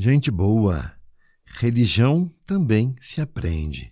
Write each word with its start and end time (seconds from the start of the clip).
Gente 0.00 0.30
boa, 0.30 0.92
religião 1.44 2.32
também 2.46 2.94
se 3.00 3.20
aprende. 3.20 3.90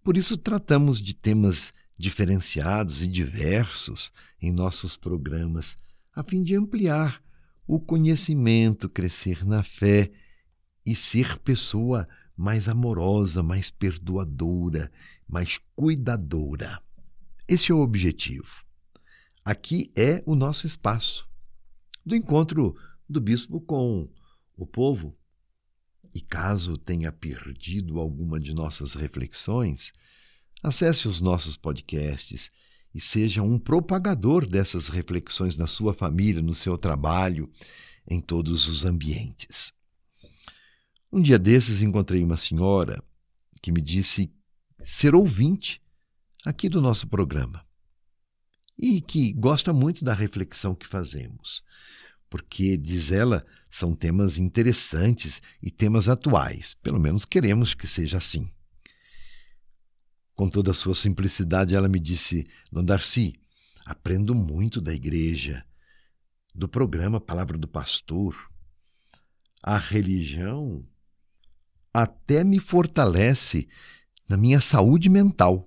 Por 0.00 0.16
isso 0.16 0.36
tratamos 0.36 1.02
de 1.02 1.12
temas 1.12 1.72
diferenciados 1.98 3.02
e 3.02 3.08
diversos 3.08 4.12
em 4.40 4.52
nossos 4.52 4.96
programas, 4.96 5.76
a 6.14 6.22
fim 6.22 6.44
de 6.44 6.54
ampliar 6.54 7.20
o 7.66 7.80
conhecimento, 7.80 8.88
crescer 8.88 9.44
na 9.44 9.64
fé 9.64 10.12
e 10.86 10.94
ser 10.94 11.36
pessoa 11.40 12.08
mais 12.36 12.68
amorosa, 12.68 13.42
mais 13.42 13.70
perdoadora, 13.70 14.88
mais 15.28 15.58
cuidadora. 15.74 16.80
Esse 17.48 17.72
é 17.72 17.74
o 17.74 17.80
objetivo. 17.80 18.64
Aqui 19.44 19.90
é 19.96 20.22
o 20.24 20.36
nosso 20.36 20.64
espaço 20.64 21.28
do 22.06 22.14
encontro 22.14 22.76
do 23.08 23.20
bispo 23.20 23.60
com 23.60 24.08
o 24.56 24.66
povo. 24.66 25.16
E 26.14 26.20
caso 26.20 26.76
tenha 26.76 27.10
perdido 27.10 27.98
alguma 27.98 28.38
de 28.38 28.52
nossas 28.52 28.94
reflexões, 28.94 29.92
acesse 30.62 31.08
os 31.08 31.20
nossos 31.20 31.56
podcasts 31.56 32.50
e 32.94 33.00
seja 33.00 33.42
um 33.42 33.58
propagador 33.58 34.46
dessas 34.46 34.88
reflexões 34.88 35.56
na 35.56 35.66
sua 35.66 35.94
família, 35.94 36.42
no 36.42 36.54
seu 36.54 36.76
trabalho, 36.76 37.50
em 38.06 38.20
todos 38.20 38.68
os 38.68 38.84
ambientes. 38.84 39.72
Um 41.10 41.20
dia 41.20 41.38
desses 41.38 41.80
encontrei 41.80 42.22
uma 42.22 42.36
senhora 42.36 43.02
que 43.62 43.72
me 43.72 43.80
disse 43.80 44.30
ser 44.84 45.14
ouvinte 45.14 45.80
aqui 46.44 46.68
do 46.68 46.80
nosso 46.80 47.06
programa 47.06 47.64
e 48.76 49.00
que 49.00 49.32
gosta 49.32 49.72
muito 49.72 50.04
da 50.04 50.12
reflexão 50.12 50.74
que 50.74 50.86
fazemos 50.86 51.62
porque, 52.32 52.78
diz 52.78 53.12
ela, 53.12 53.44
são 53.72 53.94
temas 53.94 54.36
interessantes 54.36 55.40
e 55.62 55.70
temas 55.70 56.06
atuais. 56.06 56.74
Pelo 56.82 57.00
menos 57.00 57.24
queremos 57.24 57.72
que 57.72 57.86
seja 57.86 58.18
assim. 58.18 58.52
Com 60.34 60.46
toda 60.46 60.72
a 60.72 60.74
sua 60.74 60.94
simplicidade, 60.94 61.74
ela 61.74 61.88
me 61.88 61.98
disse: 61.98 62.46
Não, 62.70 62.84
Darcy, 62.84 63.40
aprendo 63.86 64.34
muito 64.34 64.78
da 64.78 64.92
igreja, 64.92 65.64
do 66.54 66.68
programa 66.68 67.18
Palavra 67.18 67.56
do 67.56 67.66
Pastor. 67.66 68.36
A 69.62 69.78
religião 69.78 70.86
até 71.94 72.44
me 72.44 72.58
fortalece 72.58 73.66
na 74.28 74.36
minha 74.36 74.60
saúde 74.60 75.08
mental. 75.08 75.66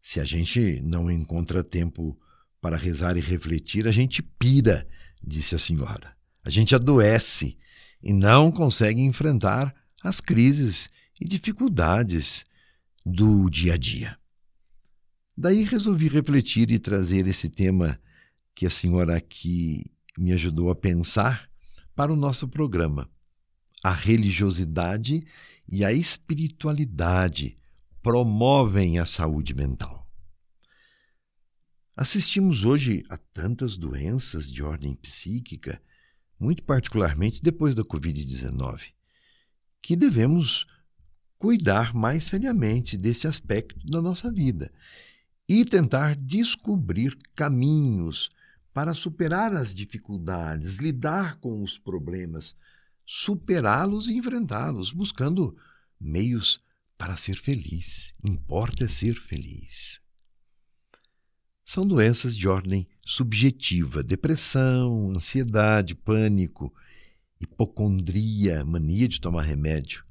Se 0.00 0.20
a 0.20 0.24
gente 0.24 0.80
não 0.80 1.10
encontra 1.10 1.64
tempo 1.64 2.16
para 2.60 2.76
rezar 2.76 3.16
e 3.16 3.20
refletir, 3.20 3.88
a 3.88 3.92
gente 3.92 4.22
pira 4.22 4.86
disse 5.20 5.56
a 5.56 5.58
senhora. 5.58 6.14
A 6.44 6.50
gente 6.50 6.74
adoece 6.74 7.56
e 8.02 8.12
não 8.12 8.52
consegue 8.52 9.00
enfrentar 9.00 9.74
as 10.02 10.20
crises 10.20 10.90
e 11.18 11.24
dificuldades 11.24 12.44
do 13.04 13.48
dia 13.48 13.74
a 13.74 13.76
dia. 13.76 14.18
Daí 15.36 15.64
resolvi 15.64 16.08
refletir 16.08 16.70
e 16.70 16.78
trazer 16.78 17.26
esse 17.26 17.48
tema 17.48 17.98
que 18.54 18.66
a 18.66 18.70
senhora 18.70 19.16
aqui 19.16 19.90
me 20.16 20.32
ajudou 20.32 20.70
a 20.70 20.76
pensar 20.76 21.50
para 21.94 22.12
o 22.12 22.16
nosso 22.16 22.46
programa. 22.46 23.10
A 23.82 23.92
religiosidade 23.92 25.26
e 25.68 25.84
a 25.84 25.92
espiritualidade 25.92 27.58
promovem 28.02 28.98
a 28.98 29.06
saúde 29.06 29.54
mental. 29.54 30.06
Assistimos 31.96 32.64
hoje 32.64 33.02
a 33.08 33.16
tantas 33.16 33.76
doenças 33.76 34.50
de 34.50 34.62
ordem 34.62 34.94
psíquica, 34.94 35.80
muito 36.44 36.62
particularmente 36.62 37.42
depois 37.42 37.74
da 37.74 37.82
Covid-19, 37.82 38.92
que 39.80 39.96
devemos 39.96 40.66
cuidar 41.38 41.94
mais 41.94 42.24
seriamente 42.24 42.98
desse 42.98 43.26
aspecto 43.26 43.74
da 43.86 44.02
nossa 44.02 44.30
vida 44.30 44.70
e 45.48 45.64
tentar 45.64 46.14
descobrir 46.14 47.16
caminhos 47.34 48.28
para 48.74 48.92
superar 48.92 49.54
as 49.54 49.74
dificuldades, 49.74 50.76
lidar 50.76 51.38
com 51.38 51.62
os 51.62 51.78
problemas, 51.78 52.54
superá-los 53.06 54.08
e 54.08 54.14
enfrentá-los, 54.14 54.90
buscando 54.92 55.56
meios 55.98 56.60
para 56.98 57.16
ser 57.16 57.36
feliz. 57.36 58.12
Importa 58.22 58.86
ser 58.86 59.14
feliz 59.14 60.03
são 61.64 61.86
doenças 61.86 62.36
de 62.36 62.46
ordem 62.46 62.86
subjetiva, 63.00 64.02
depressão, 64.02 65.10
ansiedade, 65.10 65.94
pânico, 65.94 66.72
hipocondria, 67.40 68.64
mania 68.64 69.08
de 69.08 69.20
tomar 69.20 69.42
remédio. 69.42 70.04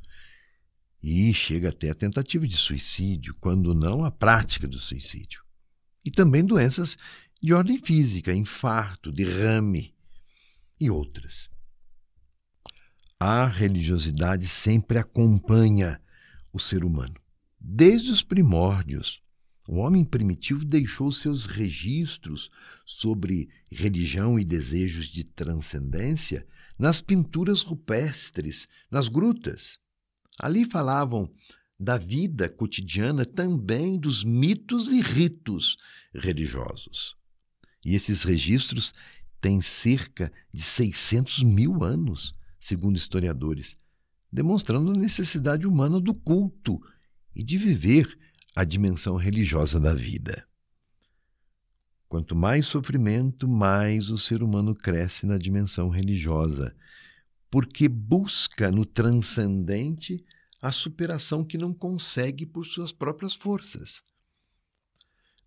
E 1.01 1.33
chega 1.33 1.69
até 1.69 1.89
a 1.89 1.95
tentativa 1.95 2.47
de 2.47 2.55
suicídio, 2.55 3.35
quando 3.39 3.73
não 3.73 4.03
a 4.03 4.11
prática 4.11 4.67
do 4.67 4.79
suicídio. 4.79 5.43
E 6.03 6.09
também 6.09 6.43
doenças 6.43 6.97
de 7.41 7.53
ordem 7.53 7.77
física, 7.77 8.33
infarto, 8.33 9.11
derrame 9.11 9.93
e 10.79 10.89
outras. 10.89 11.49
A 13.19 13.45
religiosidade 13.45 14.47
sempre 14.47 14.97
acompanha 14.97 16.01
o 16.51 16.59
ser 16.59 16.83
humano, 16.83 17.15
desde 17.59 18.11
os 18.11 18.21
primórdios. 18.21 19.22
O 19.67 19.77
homem 19.77 20.03
primitivo 20.03 20.65
deixou 20.65 21.11
seus 21.11 21.45
registros 21.45 22.49
sobre 22.85 23.49
religião 23.71 24.37
e 24.37 24.43
desejos 24.43 25.07
de 25.07 25.23
transcendência 25.23 26.45
nas 26.77 26.99
pinturas 26.99 27.61
rupestres, 27.61 28.67
nas 28.91 29.07
grutas. 29.07 29.79
Ali 30.37 30.65
falavam 30.65 31.31
da 31.79 31.97
vida 31.97 32.49
cotidiana 32.49 33.25
também 33.25 33.97
dos 33.97 34.23
mitos 34.23 34.91
e 34.91 35.01
ritos 35.01 35.77
religiosos. 36.13 37.15
E 37.85 37.95
esses 37.95 38.23
registros 38.23 38.93
têm 39.39 39.61
cerca 39.61 40.31
de 40.53 40.61
600 40.61 41.43
mil 41.43 41.83
anos, 41.83 42.35
segundo 42.59 42.97
historiadores, 42.97 43.77
demonstrando 44.31 44.91
a 44.91 44.99
necessidade 44.99 45.67
humana 45.67 45.99
do 45.99 46.13
culto 46.13 46.81
e 47.35 47.43
de 47.43 47.57
viver 47.57 48.17
a 48.55 48.63
dimensão 48.63 49.15
religiosa 49.15 49.79
da 49.79 49.93
vida. 49.93 50.47
Quanto 52.07 52.35
mais 52.35 52.67
sofrimento, 52.67 53.47
mais 53.47 54.09
o 54.09 54.17
ser 54.17 54.43
humano 54.43 54.75
cresce 54.75 55.25
na 55.25 55.37
dimensão 55.37 55.89
religiosa, 55.89 56.75
porque 57.49 57.87
busca 57.87 58.71
no 58.71 58.85
transcendente 58.85 60.23
a 60.61 60.71
superação 60.71 61.43
que 61.43 61.57
não 61.57 61.73
consegue 61.73 62.45
por 62.45 62.65
suas 62.65 62.91
próprias 62.91 63.33
forças. 63.33 64.03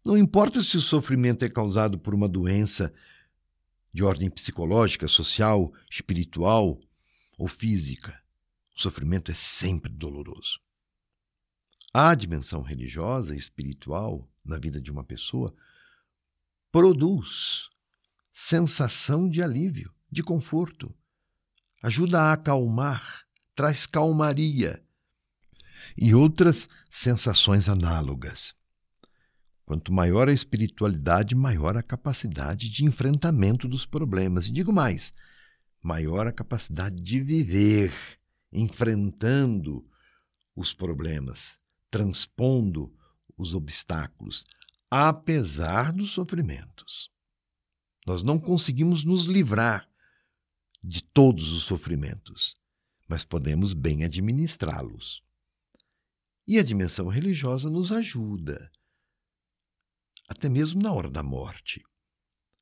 Não 0.04 0.18
importa 0.18 0.62
se 0.62 0.76
o 0.76 0.80
sofrimento 0.80 1.44
é 1.44 1.48
causado 1.48 1.98
por 1.98 2.14
uma 2.14 2.28
doença 2.28 2.92
de 3.92 4.04
ordem 4.04 4.28
psicológica, 4.28 5.08
social, 5.08 5.72
espiritual 5.90 6.78
ou 7.38 7.48
física, 7.48 8.20
o 8.76 8.80
sofrimento 8.80 9.30
é 9.30 9.34
sempre 9.34 9.90
doloroso. 9.92 10.65
A 11.98 12.14
dimensão 12.14 12.60
religiosa 12.60 13.34
e 13.34 13.38
espiritual 13.38 14.30
na 14.44 14.58
vida 14.58 14.78
de 14.78 14.90
uma 14.90 15.02
pessoa 15.02 15.56
produz 16.70 17.70
sensação 18.30 19.26
de 19.26 19.42
alívio, 19.42 19.90
de 20.12 20.22
conforto, 20.22 20.94
ajuda 21.82 22.20
a 22.20 22.32
acalmar, 22.34 23.24
traz 23.54 23.86
calmaria 23.86 24.84
e 25.96 26.14
outras 26.14 26.68
sensações 26.90 27.66
análogas. 27.66 28.54
Quanto 29.64 29.90
maior 29.90 30.28
a 30.28 30.34
espiritualidade, 30.34 31.34
maior 31.34 31.78
a 31.78 31.82
capacidade 31.82 32.68
de 32.68 32.84
enfrentamento 32.84 33.66
dos 33.66 33.86
problemas. 33.86 34.48
E 34.48 34.52
digo 34.52 34.70
mais, 34.70 35.14
maior 35.82 36.26
a 36.26 36.32
capacidade 36.32 37.02
de 37.02 37.20
viver 37.20 37.90
enfrentando 38.52 39.82
os 40.54 40.74
problemas, 40.74 41.58
transpondo 41.90 42.94
os 43.36 43.54
obstáculos, 43.54 44.44
apesar 44.90 45.92
dos 45.92 46.10
sofrimentos. 46.10 47.10
Nós 48.06 48.22
não 48.22 48.38
conseguimos 48.38 49.04
nos 49.04 49.24
livrar 49.24 49.88
de 50.82 51.02
todos 51.02 51.52
os 51.52 51.64
sofrimentos, 51.64 52.54
mas 53.08 53.24
podemos 53.24 53.72
bem 53.72 54.04
administrá-los. 54.04 55.22
E 56.46 56.58
a 56.58 56.62
dimensão 56.62 57.08
religiosa 57.08 57.68
nos 57.68 57.90
ajuda, 57.90 58.70
até 60.28 60.48
mesmo 60.48 60.80
na 60.80 60.92
hora 60.92 61.10
da 61.10 61.22
morte. 61.22 61.82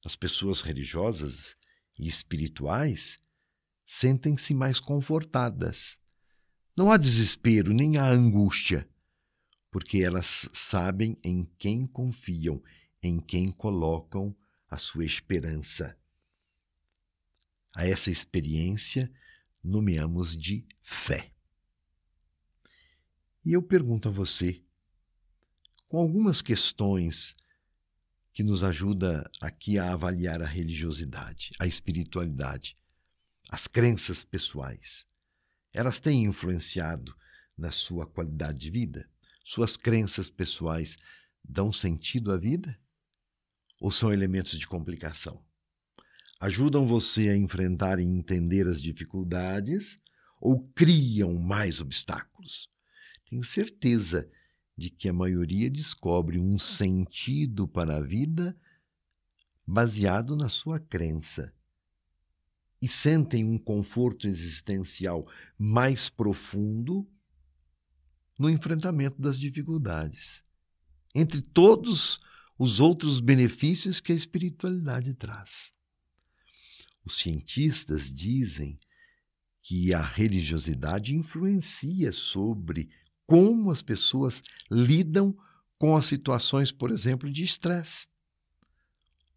As 0.05 0.17
pessoas 0.17 0.61
religiosas 0.61 1.56
e 1.99 2.06
espirituais 2.06 3.19
sentem-se 3.85 4.55
mais 4.55 4.81
confortadas. 4.81 5.99
Não 6.77 6.91
há 6.91 6.97
desespero 6.97 7.73
nem 7.73 7.97
há 7.97 8.09
angústia 8.09 8.88
porque 9.75 10.05
elas 10.05 10.49
sabem 10.53 11.19
em 11.25 11.44
quem 11.59 11.85
confiam, 11.85 12.62
em 13.03 13.19
quem 13.19 13.50
colocam 13.50 14.32
a 14.71 14.79
sua 14.79 15.05
esperança. 15.05 15.99
A 17.75 17.85
essa 17.85 18.09
experiência 18.09 19.12
nomeamos 19.65 20.37
de 20.37 20.65
fé. 20.81 21.32
E 23.44 23.53
eu 23.53 23.61
pergunto 23.61 24.09
a 24.09 24.12
você, 24.12 24.62
com 25.88 25.99
algumas 25.99 26.41
questões 26.41 27.35
que 28.32 28.44
nos 28.44 28.62
ajuda 28.62 29.29
aqui 29.41 29.77
a 29.77 29.93
avaliar 29.93 30.41
a 30.41 30.47
religiosidade, 30.47 31.50
a 31.59 31.67
espiritualidade, 31.67 32.79
as 33.50 33.67
crenças 33.67 34.23
pessoais. 34.23 35.05
Elas 35.73 35.99
têm 35.99 36.27
influenciado 36.27 37.12
na 37.59 37.73
sua 37.73 38.06
qualidade 38.06 38.61
de 38.61 38.70
vida? 38.70 39.12
Suas 39.46 39.76
crenças 39.76 40.31
pessoais 40.31 40.96
dão 41.44 41.70
sentido 41.70 42.32
à 42.32 42.37
vida? 42.38 42.81
Ou 43.79 43.91
são 43.91 44.11
elementos 44.11 44.58
de 44.58 44.67
complicação? 44.67 45.44
Ajudam 46.41 46.87
você 46.87 47.29
a 47.29 47.37
enfrentar 47.37 47.99
e 48.00 48.02
entender 48.02 48.67
as 48.67 48.81
dificuldades 48.81 50.00
ou 50.41 50.67
criam 50.69 51.35
mais 51.38 51.79
obstáculos? 51.79 52.70
Tenho 53.29 53.44
certeza 53.44 54.31
de 54.76 54.88
que 54.88 55.11
a 55.11 55.12
maioria 55.12 55.70
descobre 55.70 56.41
um 56.41 56.58
sentido 56.58 57.69
para 57.69 57.99
a 57.99 58.00
vida 58.00 58.58
baseado 59.67 60.35
na 60.37 60.49
sua 60.49 60.81
crença 60.81 61.55
e 62.81 62.88
sentem 62.88 63.44
um 63.44 63.58
conforto 63.58 64.26
existencial 64.26 65.26
mais 65.58 66.08
profundo 66.08 67.06
no 68.38 68.50
enfrentamento 68.50 69.20
das 69.20 69.38
dificuldades. 69.38 70.42
Entre 71.14 71.40
todos 71.40 72.20
os 72.58 72.81
outros 72.81 73.20
benefícios 73.20 74.00
que 74.00 74.12
a 74.12 74.16
espiritualidade 74.16 75.14
traz. 75.14 75.72
Os 77.04 77.19
cientistas 77.19 78.12
dizem 78.12 78.78
que 79.62 79.94
a 79.94 80.00
religiosidade 80.00 81.14
influencia 81.14 82.12
sobre 82.12 82.90
como 83.26 83.70
as 83.70 83.82
pessoas 83.82 84.42
lidam 84.70 85.36
com 85.78 85.96
as 85.96 86.06
situações, 86.06 86.70
por 86.70 86.90
exemplo, 86.90 87.31
de 87.31 87.42
estresse, 87.42 88.08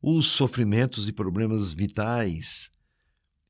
os 0.02 0.28
sofrimentos 0.28 1.08
e 1.08 1.12
problemas 1.12 1.74
vitais 1.74 2.70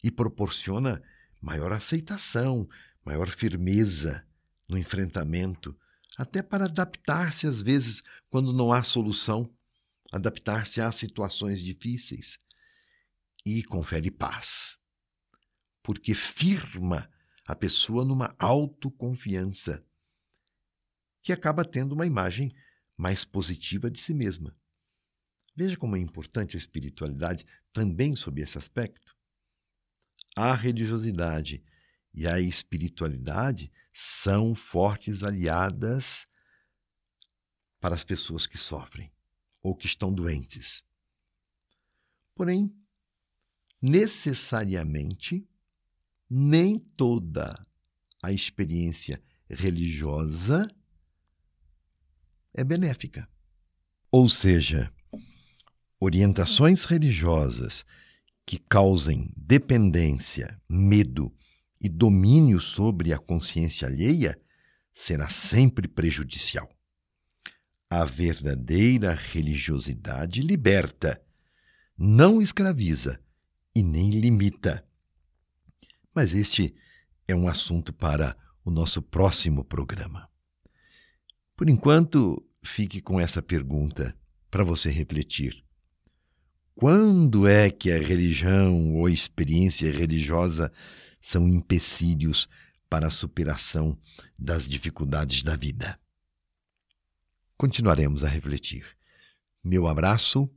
e 0.03 0.09
proporciona 0.09 1.01
maior 1.41 1.71
aceitação, 1.71 2.67
maior 3.03 3.29
firmeza 3.29 4.25
no 4.67 4.77
enfrentamento, 4.77 5.77
até 6.17 6.41
para 6.41 6.65
adaptar-se 6.65 7.47
às 7.47 7.61
vezes 7.61 8.01
quando 8.29 8.51
não 8.51 8.73
há 8.73 8.83
solução, 8.83 9.49
adaptar-se 10.11 10.81
às 10.81 10.95
situações 10.95 11.61
difíceis 11.61 12.37
e 13.45 13.63
confere 13.63 14.11
paz, 14.11 14.77
porque 15.83 16.13
firma 16.13 17.09
a 17.45 17.55
pessoa 17.55 18.03
numa 18.03 18.35
autoconfiança 18.37 19.83
que 21.23 21.31
acaba 21.31 21.63
tendo 21.63 21.93
uma 21.93 22.05
imagem 22.05 22.53
mais 22.95 23.23
positiva 23.23 23.89
de 23.91 24.01
si 24.01 24.13
mesma. 24.13 24.55
Veja 25.55 25.77
como 25.77 25.95
é 25.95 25.99
importante 25.99 26.55
a 26.55 26.59
espiritualidade 26.59 27.45
também 27.71 28.15
sob 28.15 28.41
esse 28.41 28.57
aspecto. 28.57 29.15
A 30.35 30.53
religiosidade 30.53 31.63
e 32.17 32.27
a 32.27 32.39
espiritualidade 32.39 33.71
são 33.93 34.55
fortes 34.55 35.21
aliadas 35.21 36.27
para 37.79 37.93
as 37.93 38.03
pessoas 38.03 38.47
que 38.47 38.57
sofrem 38.57 39.11
ou 39.61 39.75
que 39.75 39.85
estão 39.85 40.11
doentes. 40.11 40.83
Porém, 42.33 42.75
necessariamente, 43.79 45.47
nem 46.27 46.79
toda 46.79 47.63
a 48.23 48.31
experiência 48.31 49.21
religiosa 49.47 50.67
é 52.51 52.63
benéfica. 52.63 53.29
Ou 54.11 54.27
seja, 54.27 54.91
orientações 55.99 56.83
religiosas 56.83 57.85
que 58.43 58.57
causem 58.57 59.31
dependência, 59.37 60.59
medo 60.67 61.31
e 61.79 61.87
domínio 61.87 62.59
sobre 62.59 63.13
a 63.13 63.17
consciência 63.17 63.87
alheia 63.87 64.39
será 64.91 65.29
sempre 65.29 65.87
prejudicial. 65.87 66.69
A 67.89 68.03
verdadeira 68.03 69.13
religiosidade 69.13 70.41
liberta, 70.41 71.21
não 71.97 72.41
escraviza 72.41 73.19
e 73.75 73.83
nem 73.83 74.09
limita. 74.09 74.83
Mas 76.13 76.33
este 76.33 76.75
é 77.27 77.35
um 77.35 77.47
assunto 77.47 77.93
para 77.93 78.35
o 78.65 78.71
nosso 78.71 79.01
próximo 79.01 79.63
programa. 79.63 80.27
Por 81.55 81.69
enquanto, 81.69 82.43
fique 82.63 83.01
com 83.01 83.19
essa 83.19 83.41
pergunta 83.41 84.15
para 84.49 84.63
você 84.63 84.89
refletir. 84.89 85.63
Quando 86.75 87.47
é 87.47 87.69
que 87.69 87.91
a 87.91 87.97
religião 87.97 88.95
ou 88.95 89.05
a 89.05 89.11
experiência 89.11 89.91
religiosa 89.91 90.71
são 91.21 91.47
empecilhos 91.47 92.47
para 92.89 93.07
a 93.07 93.11
superação 93.11 93.97
das 94.37 94.67
dificuldades 94.67 95.43
da 95.43 95.55
vida? 95.55 95.99
Continuaremos 97.57 98.23
a 98.23 98.27
refletir. 98.27 98.85
Meu 99.63 99.87
abraço 99.87 100.49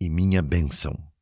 e 0.00 0.08
minha 0.10 0.42
bênção. 0.42 1.13